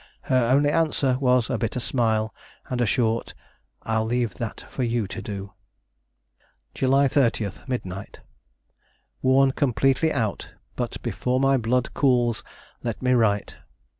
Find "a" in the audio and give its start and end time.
1.47-1.59, 2.81-2.87